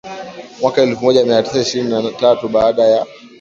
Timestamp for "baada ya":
2.49-3.05